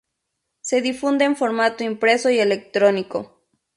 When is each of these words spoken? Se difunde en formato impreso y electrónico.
Se 0.61 0.81
difunde 0.81 1.25
en 1.25 1.35
formato 1.35 1.83
impreso 1.83 2.31
y 2.31 2.39
electrónico. 2.39 3.39